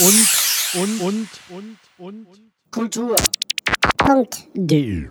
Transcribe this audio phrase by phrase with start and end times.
[0.00, 0.28] und,
[0.74, 1.28] und, und,
[1.98, 2.26] und, und.
[2.70, 3.16] Kultur.
[3.98, 4.46] Punkt.
[4.54, 5.08] De.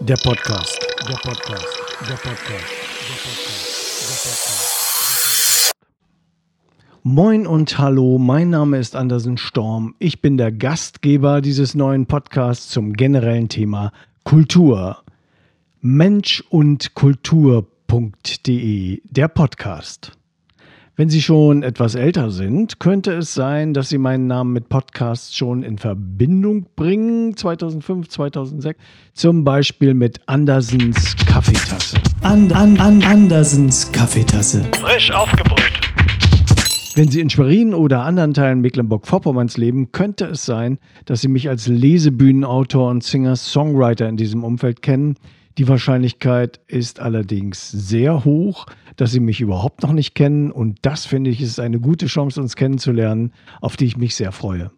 [0.00, 0.78] Der Podcast.
[1.08, 1.66] Der Podcast.
[2.08, 2.68] Der Podcast.
[3.08, 3.66] Der Podcast.
[4.00, 5.72] Der Podcast.
[7.02, 9.96] Moin und hallo, mein Name ist Andersen Storm.
[9.98, 13.92] Ich bin der Gastgeber dieses neuen Podcasts zum generellen Thema
[14.22, 15.02] Kultur.
[15.80, 17.72] Mensch und Kultur.de,
[19.04, 20.12] der Podcast.
[20.94, 25.34] Wenn Sie schon etwas älter sind, könnte es sein, dass Sie meinen Namen mit Podcasts
[25.34, 27.34] schon in Verbindung bringen.
[27.34, 28.78] 2005, 2006.
[29.14, 31.96] Zum Beispiel mit Andersens Kaffeetasse.
[32.20, 34.66] And, an, an, Andersens Kaffeetasse.
[34.82, 35.72] Frisch aufgebrüht.
[36.94, 41.48] Wenn Sie in Schwerin oder anderen Teilen Mecklenburg-Vorpommerns leben, könnte es sein, dass Sie mich
[41.48, 45.16] als Lesebühnenautor und Singer-Songwriter in diesem Umfeld kennen.
[45.58, 48.66] Die Wahrscheinlichkeit ist allerdings sehr hoch,
[48.96, 52.40] dass Sie mich überhaupt noch nicht kennen und das finde ich ist eine gute Chance,
[52.40, 54.70] uns kennenzulernen, auf die ich mich sehr freue.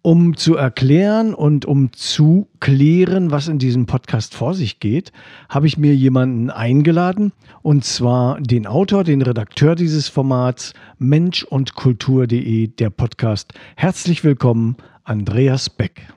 [0.00, 5.12] Um zu erklären und um zu klären, was in diesem Podcast vor sich geht,
[5.50, 11.74] habe ich mir jemanden eingeladen, und zwar den Autor, den Redakteur dieses Formats Mensch und
[11.74, 13.52] Kultur.de, der Podcast.
[13.76, 16.08] Herzlich willkommen, Andreas Beck.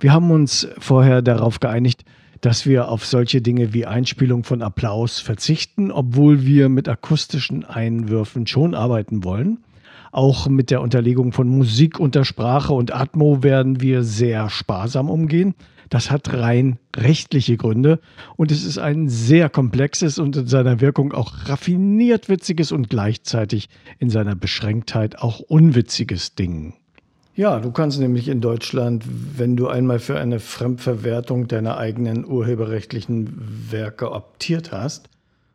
[0.00, 2.04] Wir haben uns vorher darauf geeinigt,
[2.40, 8.46] dass wir auf solche Dinge wie Einspielung von Applaus verzichten, obwohl wir mit akustischen Einwürfen
[8.46, 9.58] schon arbeiten wollen.
[10.12, 15.54] Auch mit der Unterlegung von Musik unter Sprache und Atmo werden wir sehr sparsam umgehen.
[15.90, 17.98] Das hat rein rechtliche Gründe
[18.36, 23.68] und es ist ein sehr komplexes und in seiner Wirkung auch raffiniert witziges und gleichzeitig
[23.98, 26.74] in seiner Beschränktheit auch unwitziges Ding.
[27.38, 29.04] Ja, du kannst nämlich in Deutschland,
[29.36, 35.08] wenn du einmal für eine Fremdverwertung deiner eigenen urheberrechtlichen Werke optiert hast,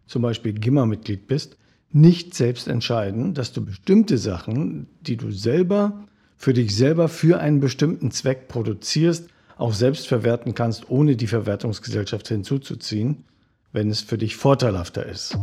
[0.07, 1.57] zum Beispiel GIMMA-Mitglied bist,
[1.91, 6.05] nicht selbst entscheiden, dass du bestimmte Sachen, die du selber
[6.37, 12.29] für dich selber für einen bestimmten Zweck produzierst, auch selbst verwerten kannst, ohne die Verwertungsgesellschaft
[12.29, 13.25] hinzuzuziehen,
[13.73, 15.37] wenn es für dich vorteilhafter ist.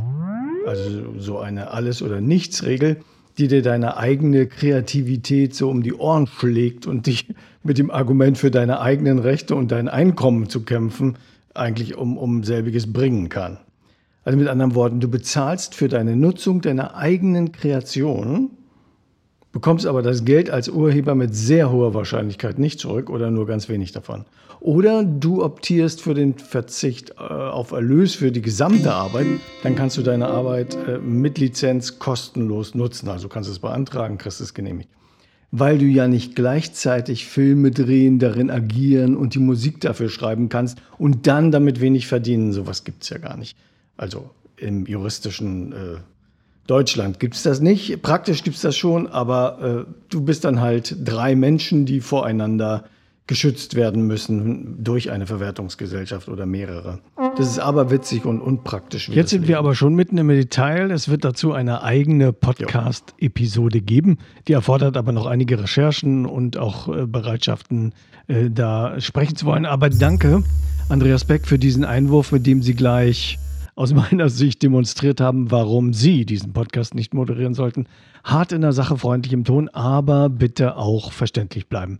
[0.66, 3.02] Also so eine Alles- oder Nichts-Regel
[3.40, 7.26] die dir deine eigene Kreativität so um die Ohren schlägt und dich
[7.62, 11.16] mit dem Argument für deine eigenen Rechte und dein Einkommen zu kämpfen,
[11.54, 13.58] eigentlich um, um selbiges bringen kann.
[14.24, 18.50] Also mit anderen Worten, du bezahlst für deine Nutzung deiner eigenen Kreation,
[19.52, 23.68] bekommst aber das Geld als Urheber mit sehr hoher Wahrscheinlichkeit nicht zurück oder nur ganz
[23.68, 24.24] wenig davon.
[24.60, 29.26] Oder du optierst für den Verzicht äh, auf Erlös für die gesamte Arbeit,
[29.62, 33.08] dann kannst du deine Arbeit äh, mit Lizenz kostenlos nutzen.
[33.08, 34.90] Also kannst du es beantragen, kriegst es genehmigt.
[35.50, 40.78] Weil du ja nicht gleichzeitig Filme drehen, darin agieren und die Musik dafür schreiben kannst
[40.98, 42.52] und dann damit wenig verdienen.
[42.52, 43.56] Sowas gibt es ja gar nicht.
[43.96, 45.96] Also im juristischen äh,
[46.70, 48.00] Deutschland gibt es das nicht.
[48.00, 52.84] Praktisch gibt es das schon, aber äh, du bist dann halt drei Menschen, die voreinander
[53.26, 57.00] geschützt werden müssen durch eine Verwertungsgesellschaft oder mehrere.
[57.36, 59.08] Das ist aber witzig und unpraktisch.
[59.08, 60.92] Jetzt sind wir aber schon mitten im Detail.
[60.92, 64.18] Es wird dazu eine eigene Podcast-Episode geben.
[64.46, 67.94] Die erfordert aber noch einige Recherchen und auch äh, Bereitschaften,
[68.28, 69.66] äh, da sprechen zu wollen.
[69.66, 70.44] Aber danke,
[70.88, 73.38] Andreas Beck, für diesen Einwurf, mit dem Sie gleich
[73.80, 77.86] aus meiner Sicht demonstriert haben, warum Sie diesen Podcast nicht moderieren sollten.
[78.22, 81.96] Hart in der Sache, freundlich im Ton, aber bitte auch verständlich bleiben.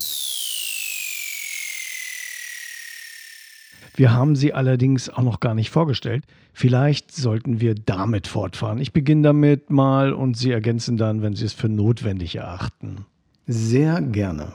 [3.97, 6.25] Wir haben sie allerdings auch noch gar nicht vorgestellt.
[6.53, 8.79] Vielleicht sollten wir damit fortfahren.
[8.79, 13.07] Ich beginne damit mal und Sie ergänzen dann, wenn Sie es für notwendig erachten.
[13.47, 14.53] Sehr gerne.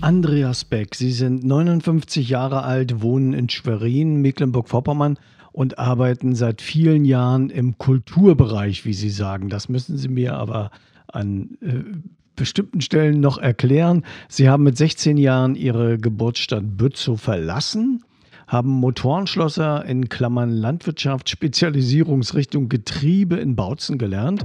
[0.00, 5.18] Andreas Beck, Sie sind 59 Jahre alt, wohnen in Schwerin, Mecklenburg-Vorpommern
[5.52, 9.48] und arbeiten seit vielen Jahren im Kulturbereich, wie Sie sagen.
[9.48, 10.70] Das müssen Sie mir aber
[11.08, 11.98] an äh,
[12.36, 14.04] bestimmten Stellen noch erklären.
[14.28, 18.02] Sie haben mit 16 Jahren Ihre Geburtsstadt Bützow verlassen
[18.48, 24.44] haben Motorenschlosser in Klammern Landwirtschaft, Spezialisierungsrichtung Getriebe in Bautzen gelernt.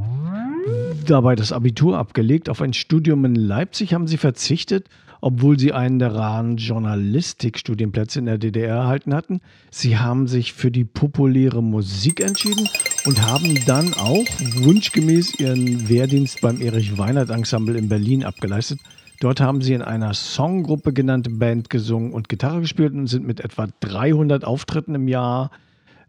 [1.07, 2.49] Dabei das Abitur abgelegt.
[2.49, 4.89] Auf ein Studium in Leipzig haben sie verzichtet,
[5.23, 9.39] obwohl sie einen der raren Journalistikstudienplätze in der DDR erhalten hatten.
[9.71, 12.67] Sie haben sich für die populäre Musik entschieden
[13.05, 14.25] und haben dann auch
[14.55, 18.79] wunschgemäß ihren Wehrdienst beim Erich Weinert Ensemble in Berlin abgeleistet
[19.23, 23.39] Dort haben sie in einer Songgruppe genannte Band gesungen und Gitarre gespielt und sind mit
[23.39, 25.49] etwa 300 Auftritten im Jahr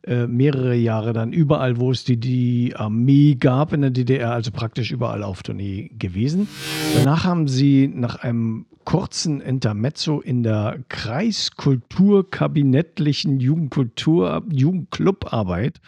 [0.07, 4.51] äh, mehrere Jahre dann überall, wo es die, die Armee gab in der DDR, also
[4.51, 6.47] praktisch überall auf Tournee gewesen.
[6.95, 15.81] Danach haben sie nach einem kurzen Intermezzo in der Kreiskulturkabinettlichen Jugendkultur, Jugendclubarbeit.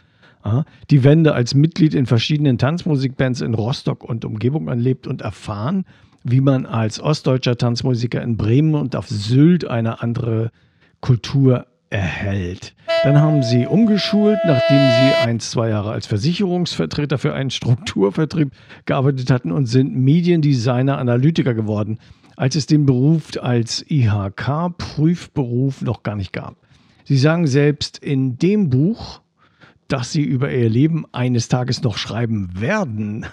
[0.91, 5.85] Die Wende als Mitglied in verschiedenen Tanzmusikbands in Rostock und Umgebung erlebt und erfahren,
[6.23, 10.53] wie man als ostdeutscher Tanzmusiker in Bremen und auf Sylt eine andere
[11.01, 12.75] Kultur erhält.
[13.07, 18.51] Dann haben sie umgeschult, nachdem sie ein, zwei Jahre als Versicherungsvertreter für einen Strukturvertrieb
[18.85, 22.01] gearbeitet hatten und sind Mediendesigner, Analytiker geworden,
[22.35, 26.57] als es den Beruf als IHK-Prüfberuf noch gar nicht gab.
[27.05, 29.21] Sie sagen selbst in dem Buch,
[29.87, 33.25] dass sie über ihr Leben eines Tages noch schreiben werden.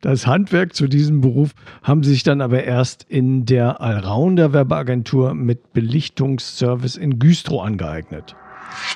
[0.00, 5.34] Das Handwerk zu diesem Beruf haben sie sich dann aber erst in der Allrounder Werbeagentur
[5.34, 8.36] mit Belichtungsservice in Güstrow angeeignet.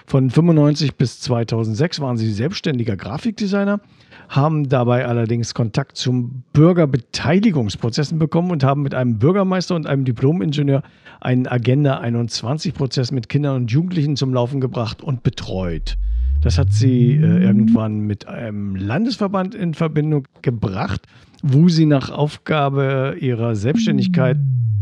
[0.06, 3.80] Von 95 bis 2006 waren sie selbstständiger Grafikdesigner,
[4.28, 10.82] haben dabei allerdings Kontakt zum Bürgerbeteiligungsprozessen bekommen und haben mit einem Bürgermeister und einem Diplomingenieur
[11.20, 15.96] einen Agenda 21 Prozess mit Kindern und Jugendlichen zum Laufen gebracht und betreut.
[16.42, 21.06] Das hat sie äh, irgendwann mit einem Landesverband in Verbindung gebracht,
[21.42, 24.38] wo sie nach Aufgabe ihrer Selbstständigkeit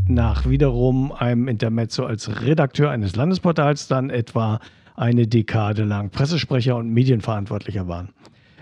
[0.08, 4.60] nach wiederum einem Intermezzo als Redakteur eines Landesportals dann etwa
[5.00, 8.11] eine Dekade lang Pressesprecher und Medienverantwortlicher waren.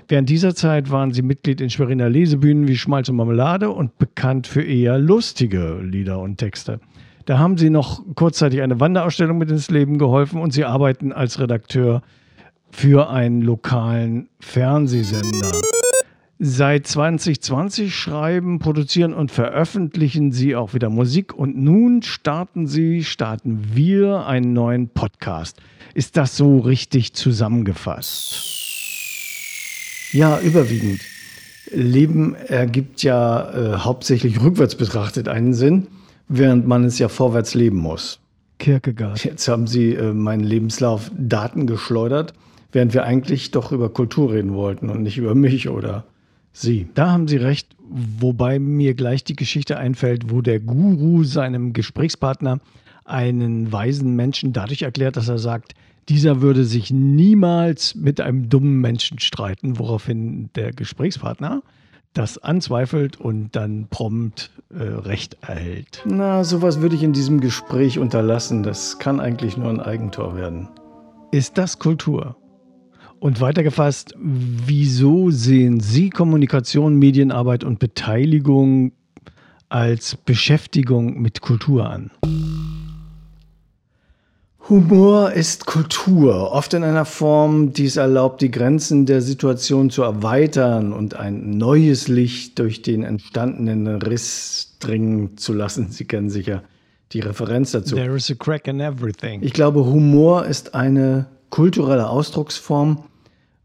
[0.07, 4.47] Während dieser Zeit waren sie Mitglied in Schweriner Lesebühnen wie Schmalz und Marmelade und bekannt
[4.47, 6.81] für eher lustige Lieder und Texte.
[7.27, 11.41] Da haben sie noch kurzzeitig eine Wanderausstellung mit ins Leben geholfen und sie arbeiten als
[11.41, 12.03] Redakteur
[12.71, 15.78] für einen lokalen Fernsehsender.
[16.41, 23.75] Seit 2020 schreiben, produzieren und veröffentlichen sie auch wieder Musik und nun starten sie, starten
[23.75, 25.57] wir einen neuen Podcast.
[25.95, 28.45] Ist das so richtig zusammengefasst?
[30.13, 31.01] Ja, überwiegend.
[31.73, 35.89] Leben ergibt ja äh, hauptsächlich rückwärts betrachtet einen Sinn,
[36.29, 38.21] während man es ja vorwärts leben muss.
[38.59, 39.25] Kierkegaard.
[39.25, 42.33] Jetzt haben Sie äh, meinen Lebenslauf Daten geschleudert
[42.73, 46.05] während wir eigentlich doch über Kultur reden wollten und nicht über mich oder
[46.61, 46.89] Sie.
[46.95, 52.61] Da haben Sie recht, wobei mir gleich die Geschichte einfällt, wo der Guru seinem Gesprächspartner
[53.05, 55.75] einen weisen Menschen dadurch erklärt, dass er sagt,
[56.09, 61.63] dieser würde sich niemals mit einem dummen Menschen streiten, woraufhin der Gesprächspartner
[62.15, 66.03] das anzweifelt und dann prompt äh, Recht erhält.
[66.07, 68.63] Na, sowas würde ich in diesem Gespräch unterlassen.
[68.63, 70.69] Das kann eigentlich nur ein Eigentor werden.
[71.31, 72.37] Ist das Kultur?
[73.21, 78.93] Und weitergefasst, wieso sehen Sie Kommunikation, Medienarbeit und Beteiligung
[79.69, 82.11] als Beschäftigung mit Kultur an?
[84.69, 90.03] Humor ist Kultur, oft in einer Form, die es erlaubt, die Grenzen der Situation zu
[90.03, 95.91] erweitern und ein neues Licht durch den entstandenen Riss dringen zu lassen.
[95.91, 96.63] Sie kennen sicher
[97.13, 97.95] die Referenz dazu.
[97.95, 99.43] There is a crack in everything.
[99.43, 103.05] Ich glaube, Humor ist eine kulturelle Ausdrucksform,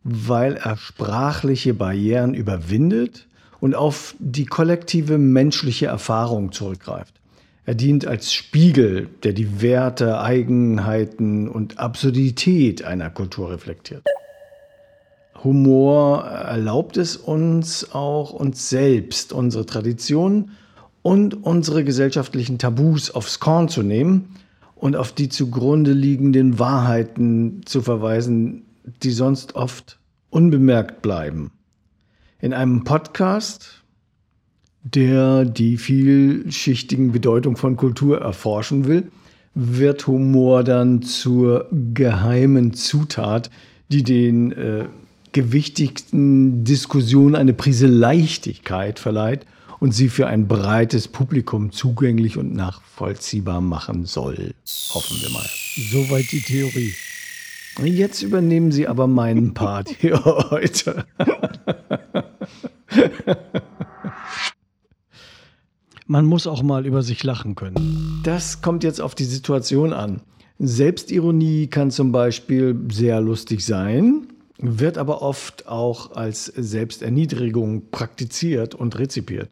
[0.04, 3.28] weil er sprachliche Barrieren überwindet
[3.60, 7.14] und auf die kollektive menschliche Erfahrung zurückgreift.
[7.66, 14.04] Er dient als Spiegel, der die Werte, Eigenheiten und Absurdität einer Kultur reflektiert.
[15.44, 20.52] Humor erlaubt es uns auch, uns selbst, unsere Traditionen
[21.02, 24.36] und unsere gesellschaftlichen Tabus aufs Korn zu nehmen
[24.84, 28.64] und auf die zugrunde liegenden Wahrheiten zu verweisen,
[29.02, 29.98] die sonst oft
[30.30, 31.52] unbemerkt bleiben.
[32.42, 33.82] In einem Podcast,
[34.84, 39.10] der die vielschichtigen Bedeutung von Kultur erforschen will,
[39.54, 43.50] wird Humor dann zur geheimen Zutat,
[43.88, 44.88] die den äh,
[45.32, 49.46] gewichtigten Diskussionen eine Prise Leichtigkeit verleiht
[49.84, 54.54] und sie für ein breites Publikum zugänglich und nachvollziehbar machen soll.
[54.94, 55.46] Hoffen wir mal.
[55.92, 56.94] Soweit die Theorie.
[57.84, 61.06] Jetzt übernehmen Sie aber meinen Part hier heute.
[66.08, 68.22] Man muss auch mal über sich lachen können.
[68.24, 70.22] Das kommt jetzt auf die Situation an.
[70.60, 74.28] Selbstironie kann zum Beispiel sehr lustig sein,
[74.60, 79.50] wird aber oft auch als Selbsterniedrigung praktiziert und rezipiert.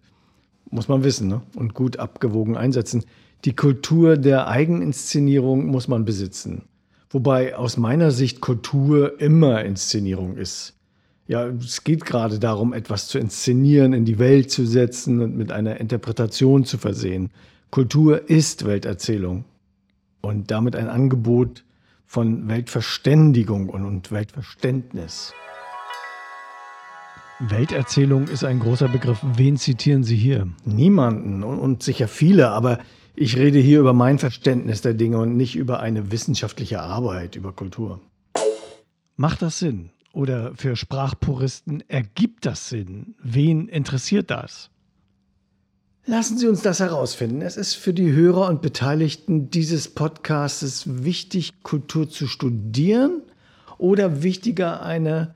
[0.72, 1.42] Muss man wissen ne?
[1.56, 3.04] und gut abgewogen einsetzen.
[3.46, 6.64] Die Kultur der Eigeninszenierung muss man besitzen.
[7.10, 10.74] Wobei aus meiner Sicht Kultur immer Inszenierung ist.
[11.28, 15.52] Ja, es geht gerade darum, etwas zu inszenieren, in die Welt zu setzen und mit
[15.52, 17.32] einer Interpretation zu versehen.
[17.70, 19.46] Kultur ist Welterzählung
[20.22, 21.64] und damit ein Angebot
[22.06, 25.34] von Weltverständigung und Weltverständnis.
[27.50, 29.20] Welterzählung ist ein großer Begriff.
[29.36, 30.48] Wen zitieren Sie hier?
[30.64, 32.80] Niemanden und sicher viele, aber
[33.16, 37.52] ich rede hier über mein Verständnis der Dinge und nicht über eine wissenschaftliche Arbeit über
[37.52, 38.00] Kultur.
[39.18, 39.90] Macht das Sinn?
[40.14, 43.16] oder für Sprachpuristen ergibt das Sinn?
[43.22, 44.70] Wen interessiert das?
[46.06, 47.42] Lassen Sie uns das herausfinden.
[47.42, 53.22] Es ist für die Hörer und Beteiligten dieses Podcasts wichtig, Kultur zu studieren
[53.78, 55.36] oder wichtiger, eine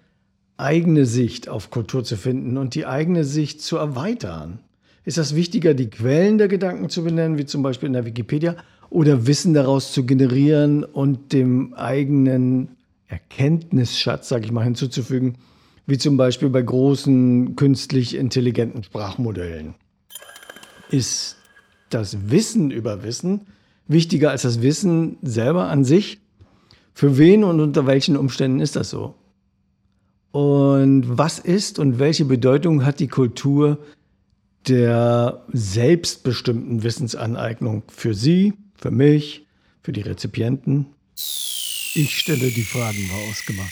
[0.58, 4.60] eigene Sicht auf Kultur zu finden und die eigene Sicht zu erweitern.
[5.04, 8.56] Ist das wichtiger, die Quellen der Gedanken zu benennen, wie zum Beispiel in der Wikipedia,
[8.90, 12.70] oder Wissen daraus zu generieren und dem eigenen
[13.08, 15.36] Erkenntnisschatz, sage ich mal, hinzuzufügen,
[15.86, 19.76] wie zum Beispiel bei großen künstlich intelligenten Sprachmodellen?
[20.90, 21.38] Ist
[21.90, 23.42] das Wissen über Wissen
[23.88, 26.20] wichtiger als das Wissen selber an sich?
[26.94, 29.16] Für wen und unter welchen Umständen ist das so?
[30.36, 33.78] Und was ist und welche Bedeutung hat die Kultur
[34.68, 39.46] der selbstbestimmten Wissensaneignung für Sie, für mich,
[39.82, 40.88] für die Rezipienten?
[41.14, 43.72] Ich stelle die Fragen, war ausgemacht.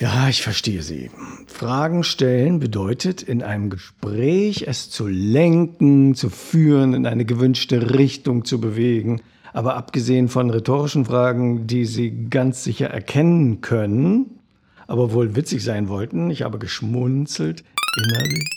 [0.00, 1.10] Ja, ich verstehe Sie.
[1.48, 8.46] Fragen stellen bedeutet, in einem Gespräch es zu lenken, zu führen, in eine gewünschte Richtung
[8.46, 9.20] zu bewegen.
[9.52, 14.40] Aber abgesehen von rhetorischen Fragen, die Sie ganz sicher erkennen können,
[14.86, 17.64] aber wohl witzig sein wollten, ich habe geschmunzelt
[17.96, 18.48] innerlich.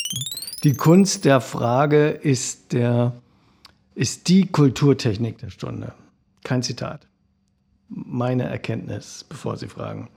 [0.63, 3.13] Die Kunst der Frage ist, der,
[3.95, 5.93] ist die Kulturtechnik der Stunde.
[6.43, 7.07] Kein Zitat
[7.89, 10.09] meine Erkenntnis, bevor Sie fragen.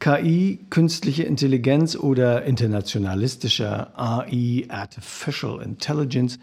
[0.00, 6.38] KI, künstliche Intelligenz oder internationalistischer AI, Artificial Intelligence,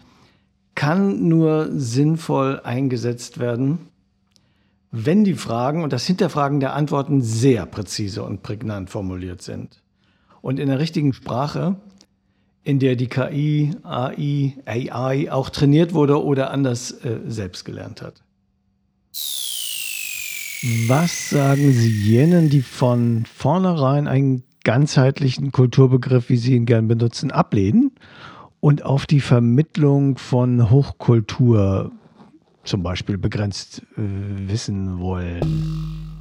[0.74, 3.88] kann nur sinnvoll eingesetzt werden,
[4.90, 9.82] wenn die Fragen und das Hinterfragen der Antworten sehr präzise und prägnant formuliert sind.
[10.40, 11.76] Und in der richtigen Sprache,
[12.62, 18.22] in der die KI, AI, AI auch trainiert wurde oder anders äh, selbst gelernt hat.
[20.88, 27.30] Was sagen Sie jenen, die von vornherein einen ganzheitlichen Kulturbegriff, wie Sie ihn gern benutzen,
[27.30, 27.92] ablehnen
[28.60, 31.92] und auf die Vermittlung von Hochkultur
[32.66, 34.02] zum Beispiel begrenzt äh,
[34.48, 36.12] wissen wollen?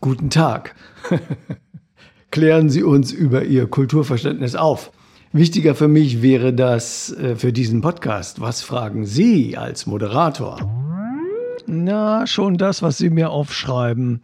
[0.00, 0.74] Guten Tag.
[2.30, 4.92] Klären Sie uns über Ihr Kulturverständnis auf.
[5.32, 8.40] Wichtiger für mich wäre das äh, für diesen Podcast.
[8.40, 10.58] Was fragen Sie als Moderator?
[11.66, 14.22] Na, schon das, was Sie mir aufschreiben.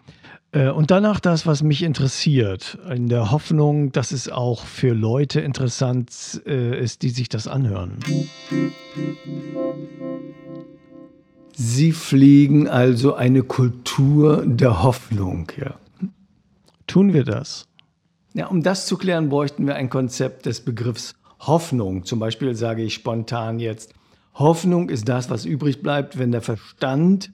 [0.52, 5.40] Äh, und danach das, was mich interessiert, in der Hoffnung, dass es auch für Leute
[5.40, 7.98] interessant äh, ist, die sich das anhören.
[11.58, 15.76] Sie pflegen also eine Kultur der Hoffnung, ja.
[16.86, 17.66] Tun wir das?
[18.34, 22.04] Ja, um das zu klären, bräuchten wir ein Konzept des Begriffs Hoffnung.
[22.04, 23.94] Zum Beispiel sage ich spontan jetzt,
[24.34, 27.32] Hoffnung ist das, was übrig bleibt, wenn der Verstand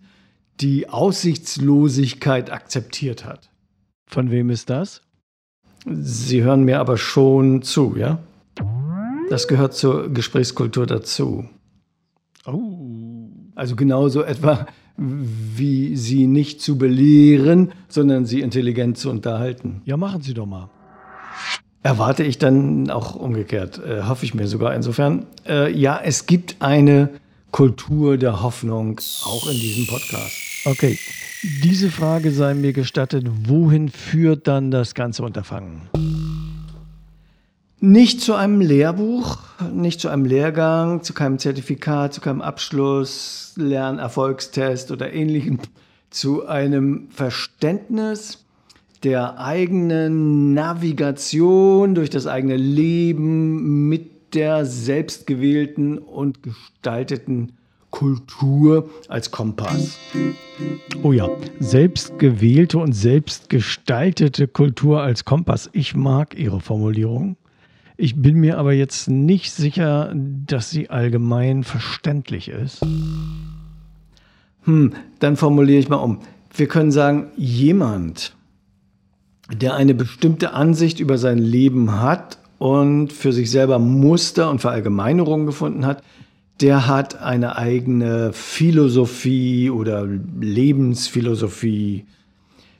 [0.61, 3.51] die Aussichtslosigkeit akzeptiert hat.
[4.07, 5.03] Von wem ist das?
[5.85, 8.21] Sie hören mir aber schon zu, ja?
[9.31, 11.49] Das gehört zur Gesprächskultur dazu.
[12.47, 13.12] Oh.
[13.55, 14.67] Also genauso etwa
[14.97, 19.83] wie Sie nicht zu belehren, sondern Sie intelligent zu unterhalten.
[19.85, 20.69] Ja, machen Sie doch mal.
[21.83, 25.27] Erwarte ich dann auch umgekehrt, äh, hoffe ich mir sogar insofern.
[25.49, 27.09] Äh, ja, es gibt eine
[27.51, 30.37] Kultur der Hoffnung auch in diesem Podcast.
[30.65, 30.97] Okay,
[31.65, 35.89] diese Frage sei mir gestattet, wohin führt dann das ganze Unterfangen?
[37.85, 39.39] Nicht zu einem Lehrbuch,
[39.75, 45.59] nicht zu einem Lehrgang, zu keinem Zertifikat, zu keinem Abschluss, Lernerfolgstest oder ähnlichem,
[46.09, 48.45] zu einem Verständnis
[49.03, 57.55] der eigenen Navigation durch das eigene Leben mit der selbstgewählten und gestalteten
[57.91, 59.99] Kultur als Kompass.
[61.03, 65.69] Oh ja, selbstgewählte und selbstgestaltete Kultur als Kompass.
[65.73, 67.37] Ich mag Ihre Formulierung.
[67.97, 72.81] Ich bin mir aber jetzt nicht sicher, dass sie allgemein verständlich ist.
[74.65, 76.21] Hm, dann formuliere ich mal um.
[76.55, 78.35] Wir können sagen, jemand,
[79.53, 85.47] der eine bestimmte Ansicht über sein Leben hat und für sich selber Muster und Verallgemeinerungen
[85.47, 86.03] gefunden hat,
[86.61, 92.07] der hat eine eigene Philosophie oder Lebensphilosophie.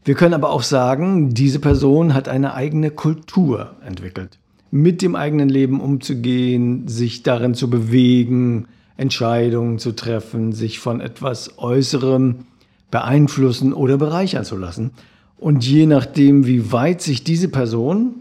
[0.05, 4.39] Wir können aber auch sagen, diese Person hat eine eigene Kultur entwickelt.
[4.75, 11.59] Mit dem eigenen Leben umzugehen, sich darin zu bewegen, Entscheidungen zu treffen, sich von etwas
[11.59, 12.47] Äußerem
[12.91, 14.93] beeinflussen oder bereichern zu lassen.
[15.37, 18.15] Und je nachdem, wie weit sich diese Person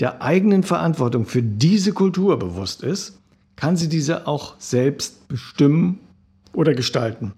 [0.00, 3.20] der eigenen Verantwortung für diese Kultur bewusst ist,
[3.54, 6.00] kann sie diese auch selbst bestimmen
[6.52, 7.34] oder gestalten.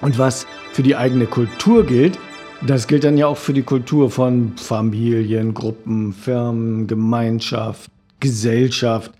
[0.00, 2.16] Und was für die eigene Kultur gilt,
[2.64, 7.90] Das gilt dann ja auch für die Kultur von Familien, Gruppen, Firmen, Gemeinschaft,
[8.20, 9.10] Gesellschaft.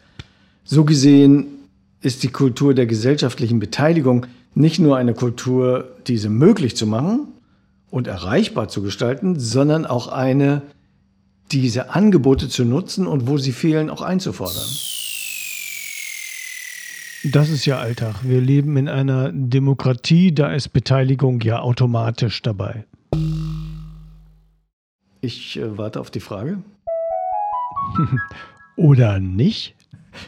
[0.63, 1.47] So gesehen
[2.03, 7.29] ist die Kultur der gesellschaftlichen Beteiligung nicht nur eine Kultur, diese möglich zu machen
[7.91, 10.63] und erreichbar zu gestalten, sondern auch eine,
[11.51, 14.69] diese Angebote zu nutzen und wo sie fehlen, auch einzufordern.
[17.25, 18.17] Das ist ja Alltag.
[18.23, 22.85] Wir leben in einer Demokratie, da ist Beteiligung ja automatisch dabei.
[25.25, 26.59] Ich äh, warte auf die Frage.
[28.77, 29.77] oder nicht?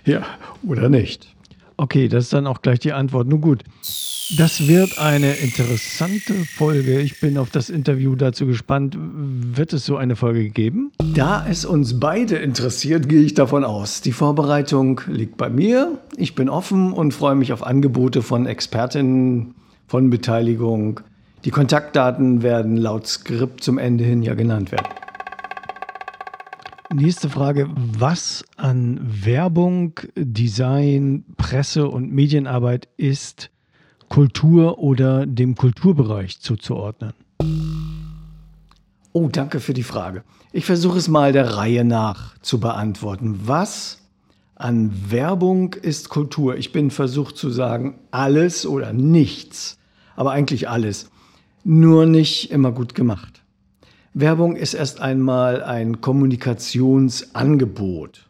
[0.05, 0.23] Ja,
[0.65, 1.35] oder nicht.
[1.77, 3.27] Okay, das ist dann auch gleich die Antwort.
[3.27, 3.65] Nun gut,
[4.39, 7.01] das wird eine interessante Folge.
[7.01, 8.97] Ich bin auf das Interview dazu gespannt.
[8.97, 10.93] Wird es so eine Folge geben?
[11.13, 14.01] Da es uns beide interessiert, gehe ich davon aus.
[14.01, 15.99] Die Vorbereitung liegt bei mir.
[16.17, 19.57] Ich bin offen und freue mich auf Angebote von Expertinnen,
[19.89, 21.01] von Beteiligung.
[21.45, 24.87] Die Kontaktdaten werden laut Skript zum Ende hin ja genannt werden.
[26.95, 27.69] Nächste Frage.
[27.77, 33.51] Was an Werbung, Design, Presse und Medienarbeit ist
[34.09, 37.13] Kultur oder dem Kulturbereich zuzuordnen?
[39.13, 40.25] Oh, danke für die Frage.
[40.53, 43.41] Ich versuche es mal der Reihe nach zu beantworten.
[43.45, 43.99] Was
[44.55, 46.57] an Werbung ist Kultur?
[46.57, 49.79] Ich bin versucht zu sagen, alles oder nichts,
[50.17, 51.11] aber eigentlich alles.
[51.67, 53.41] Nur nicht immer gut gemacht.
[54.13, 58.27] Werbung ist erst einmal ein Kommunikationsangebot.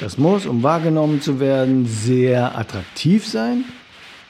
[0.00, 3.66] Das muss, um wahrgenommen zu werden, sehr attraktiv sein.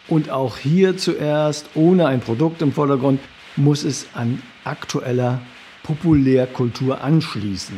[0.08, 3.20] Und auch hier zuerst, ohne ein Produkt im Vordergrund,
[3.54, 5.40] muss es an aktueller
[5.84, 7.76] Populärkultur anschließen.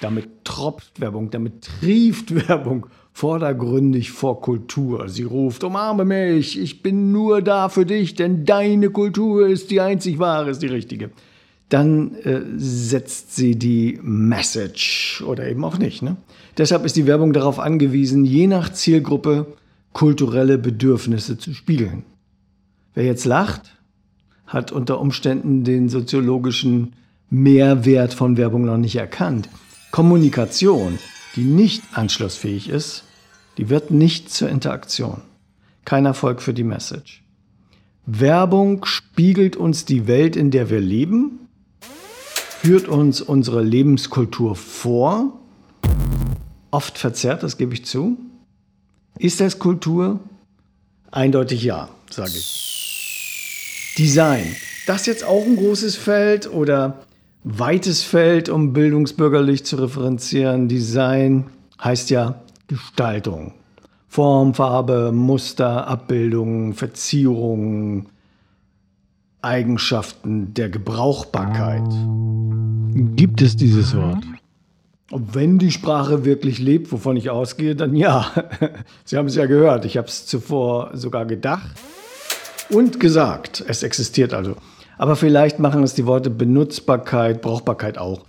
[0.00, 5.08] Damit tropft Werbung, damit trieft Werbung vordergründig vor Kultur.
[5.08, 9.80] Sie ruft, umarme mich, ich bin nur da für dich, denn deine Kultur ist die
[9.80, 11.10] einzig wahre, ist die richtige
[11.72, 16.02] dann äh, setzt sie die Message oder eben auch nicht.
[16.02, 16.16] Ne?
[16.58, 19.46] Deshalb ist die Werbung darauf angewiesen, je nach Zielgruppe
[19.94, 22.04] kulturelle Bedürfnisse zu spiegeln.
[22.92, 23.78] Wer jetzt lacht,
[24.46, 26.92] hat unter Umständen den soziologischen
[27.30, 29.48] Mehrwert von Werbung noch nicht erkannt.
[29.92, 30.98] Kommunikation,
[31.36, 33.04] die nicht anschlussfähig ist,
[33.58, 35.22] die wird nicht zur Interaktion.
[35.84, 37.22] Kein Erfolg für die Message.
[38.06, 41.42] Werbung spiegelt uns die Welt, in der wir leben
[42.62, 45.40] führt uns unsere Lebenskultur vor,
[46.70, 48.16] oft verzerrt, das gebe ich zu.
[49.18, 50.20] Ist das Kultur?
[51.10, 53.94] Eindeutig ja, sage ich.
[53.98, 54.54] Design.
[54.86, 57.04] Das jetzt auch ein großes Feld oder
[57.44, 60.68] weites Feld, um bildungsbürgerlich zu referenzieren.
[60.68, 61.46] Design
[61.82, 63.54] heißt ja Gestaltung.
[64.08, 68.08] Form, Farbe, Muster, Abbildungen, Verzierungen,
[69.40, 71.82] Eigenschaften der Gebrauchbarkeit.
[73.16, 74.22] Gibt es dieses Wort?
[75.10, 78.30] Und wenn die Sprache wirklich lebt, wovon ich ausgehe, dann ja.
[79.04, 79.84] Sie haben es ja gehört.
[79.84, 81.72] Ich habe es zuvor sogar gedacht
[82.70, 83.64] und gesagt.
[83.66, 84.56] Es existiert also.
[85.02, 88.24] Aber vielleicht machen es die Worte Benutzbarkeit, Brauchbarkeit auch.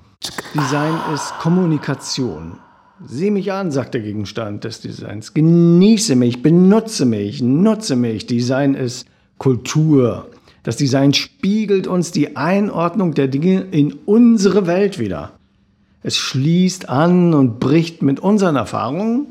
[0.55, 2.57] Design ist Kommunikation.
[3.05, 5.35] Sieh mich an, sagt der Gegenstand des Designs.
[5.35, 8.25] Genieße mich, benutze mich, nutze mich.
[8.25, 9.05] Design ist
[9.37, 10.31] Kultur.
[10.63, 15.33] Das Design spiegelt uns die Einordnung der Dinge in unsere Welt wieder.
[16.01, 19.27] Es schließt an und bricht mit unseren Erfahrungen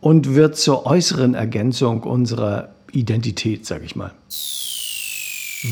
[0.00, 4.12] und wird zur äußeren Ergänzung unserer Identität, sag ich mal.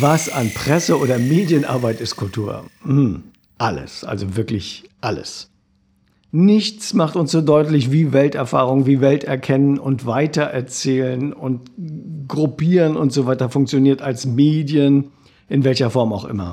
[0.01, 2.65] Was an Presse- oder Medienarbeit ist Kultur?
[2.83, 3.23] Hm,
[3.59, 5.51] alles, also wirklich alles.
[6.33, 11.71] Nichts macht uns so deutlich wie Welterfahrung, wie Welterkennen und Weitererzählen und
[12.27, 15.13] Gruppieren und so weiter funktioniert als Medien,
[15.49, 16.51] in welcher Form auch immer.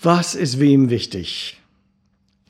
[0.00, 1.61] Was ist wem wichtig?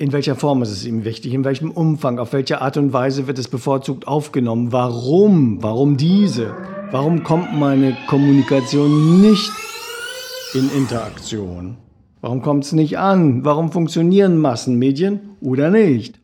[0.02, 1.32] In welcher Form ist es ihm wichtig?
[1.32, 2.18] In welchem Umfang?
[2.18, 4.72] Auf welche Art und Weise wird es bevorzugt aufgenommen?
[4.72, 5.62] Warum?
[5.62, 6.56] Warum diese?
[6.90, 9.52] Warum kommt meine Kommunikation nicht
[10.54, 11.76] in Interaktion?
[12.20, 13.44] Warum kommt es nicht an?
[13.44, 16.18] Warum funktionieren Massenmedien oder nicht?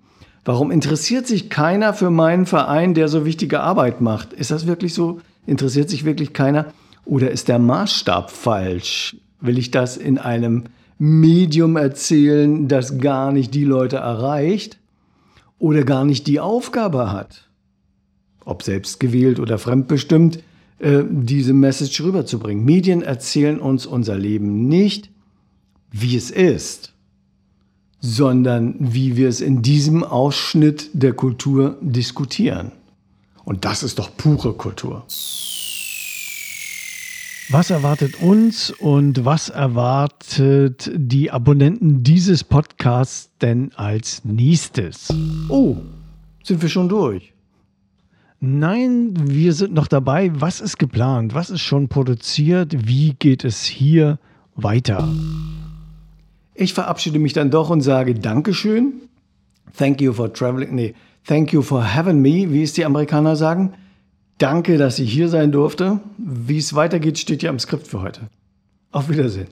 [0.45, 4.33] Warum interessiert sich keiner für meinen Verein, der so wichtige Arbeit macht?
[4.33, 5.21] Ist das wirklich so?
[5.47, 6.73] Interessiert sich wirklich keiner?
[7.05, 9.17] Oder ist der Maßstab falsch?
[9.41, 10.65] Will ich das in einem
[10.99, 14.79] Medium erzählen, das gar nicht die Leute erreicht
[15.59, 17.49] oder gar nicht die Aufgabe hat?
[18.45, 20.43] Ob selbst gewählt oder fremdbestimmt,
[20.79, 22.65] äh, diese Message rüberzubringen.
[22.65, 25.11] Medien erzählen uns unser Leben nicht,
[25.91, 26.93] wie es ist,
[28.01, 32.73] sondern wie wir es in diesem Ausschnitt der Kultur diskutieren.
[33.45, 35.05] Und das ist doch pure Kultur.
[37.51, 45.09] Was erwartet uns und was erwartet die Abonnenten dieses Podcasts denn als nächstes?
[45.49, 45.79] Oh,
[46.43, 47.33] sind wir schon durch?
[48.41, 50.31] Nein, wir sind noch dabei.
[50.35, 51.33] Was ist geplant?
[51.33, 52.87] Was ist schon produziert?
[52.87, 54.19] Wie geht es hier
[54.55, 55.09] weiter?
[56.55, 58.93] Ich verabschiede mich dann doch und sage Dankeschön.
[59.75, 60.75] Thank you for traveling.
[60.75, 60.95] Nee,
[61.27, 63.73] thank you for having me, wie es die Amerikaner sagen.
[64.39, 66.01] Danke, dass ich hier sein durfte.
[66.17, 68.29] Wie es weitergeht, steht ja im Skript für heute.
[68.93, 69.49] Auf Wiedersehen.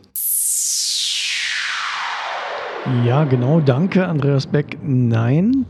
[3.04, 3.60] Ja, genau.
[3.60, 4.78] Danke, Andreas Beck.
[4.82, 5.66] Nein,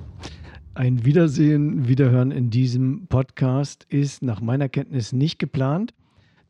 [0.75, 5.95] ein Wiedersehen, Wiederhören in diesem Podcast ist nach meiner Kenntnis nicht geplant.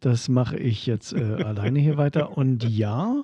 [0.01, 2.37] Das mache ich jetzt äh, alleine hier weiter.
[2.37, 3.23] Und ja,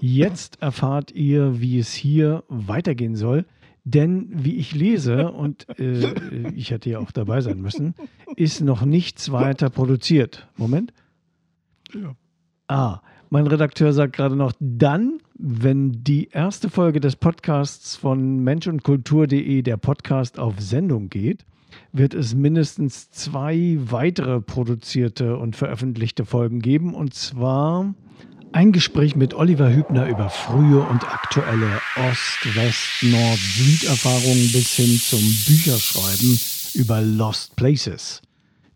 [0.00, 3.44] jetzt erfahrt ihr, wie es hier weitergehen soll.
[3.92, 7.94] Denn wie ich lese, und äh, ich hätte ja auch dabei sein müssen,
[8.36, 10.48] ist noch nichts weiter produziert.
[10.56, 10.92] Moment.
[11.92, 12.14] Ja.
[12.68, 13.00] Ah,
[13.30, 18.82] mein Redakteur sagt gerade noch, dann wenn die erste Folge des Podcasts von Mensch und
[18.82, 21.46] Kultur.de, der Podcast auf Sendung geht,
[21.92, 26.94] wird es mindestens zwei weitere produzierte und veröffentlichte Folgen geben.
[26.94, 27.94] Und zwar
[28.52, 34.98] ein Gespräch mit Oliver Hübner über frühe und aktuelle Ost-, West-, Nord-, Süd-Erfahrungen bis hin
[34.98, 36.40] zum Bücherschreiben
[36.74, 38.22] über Lost Places.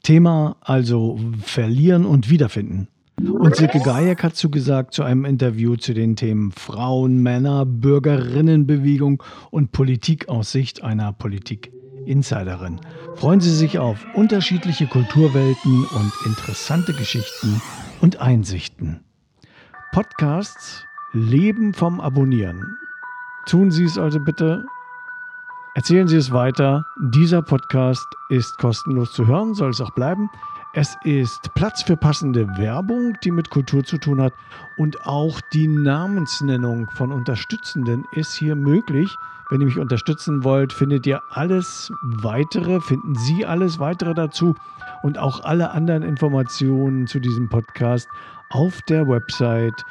[0.02, 2.88] Thema also Verlieren und Wiederfinden.
[3.16, 9.72] Und Silke Gajek hat zugesagt zu einem Interview zu den Themen Frauen, Männer, Bürgerinnenbewegung und
[9.72, 12.80] Politik aus Sicht einer Politik-Insiderin.
[13.14, 17.62] Freuen Sie sich auf unterschiedliche Kulturwelten und interessante Geschichten
[18.00, 19.00] und Einsichten.
[19.94, 22.76] Podcasts leben vom Abonnieren.
[23.46, 24.64] Tun Sie es also bitte.
[25.76, 26.84] Erzählen Sie es weiter.
[27.00, 30.28] Dieser Podcast ist kostenlos zu hören, soll es auch bleiben.
[30.76, 34.32] Es ist Platz für passende Werbung, die mit Kultur zu tun hat.
[34.76, 39.16] Und auch die Namensnennung von Unterstützenden ist hier möglich.
[39.50, 44.56] Wenn ihr mich unterstützen wollt, findet ihr alles weitere, finden Sie alles weitere dazu
[45.04, 48.08] und auch alle anderen Informationen zu diesem Podcast
[48.50, 49.84] auf der Website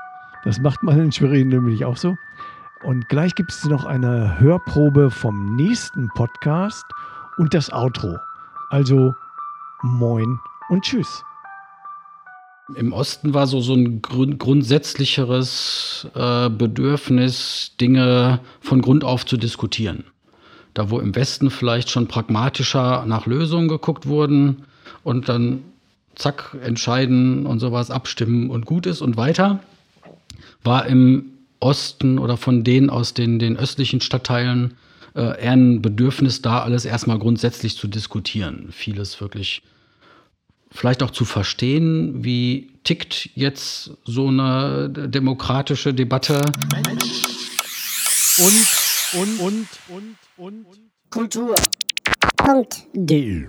[0.45, 2.17] Das macht man in Schwerin nämlich auch so.
[2.83, 6.87] Und gleich gibt es noch eine Hörprobe vom nächsten Podcast
[7.37, 8.19] und das Outro.
[8.71, 9.15] Also
[9.83, 10.41] Moin
[10.71, 11.23] und Tschüss.
[12.77, 19.37] Im Osten war so, so ein grund grundsätzlicheres äh, Bedürfnis, Dinge von Grund auf zu
[19.37, 20.05] diskutieren.
[20.73, 24.65] Da, wo im Westen vielleicht schon pragmatischer nach Lösungen geguckt wurden
[25.03, 25.63] und dann
[26.15, 29.61] zack, entscheiden und sowas abstimmen und gut ist und weiter,
[30.63, 31.27] war im
[31.61, 34.75] Osten oder von denen aus den, den östlichen Stadtteilen
[35.15, 38.69] äh, eher ein Bedürfnis da, alles erstmal grundsätzlich zu diskutieren.
[38.71, 39.63] Vieles wirklich
[40.75, 46.43] vielleicht auch zu verstehen, wie tickt jetzt so eine demokratische Debatte.
[48.39, 48.67] Und,
[49.13, 50.67] und, und, und, und.
[51.11, 51.55] Kultur.
[52.37, 52.83] Punkt.
[52.93, 53.47] De.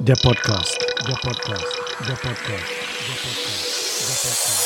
[0.00, 0.78] Der Podcast.
[1.06, 1.66] Der Podcast.
[2.08, 2.64] Der Podcast.
[2.88, 3.66] Der Podcast.
[4.00, 4.65] Der Podcast.